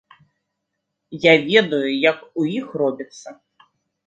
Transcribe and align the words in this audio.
Я 1.25 1.33
ведаю, 1.49 1.83
як 2.11 2.17
у 2.39 2.47
іх 2.59 2.67
робіцца. 2.85 3.29